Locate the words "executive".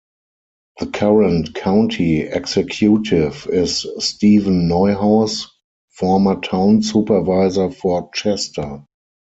2.21-3.45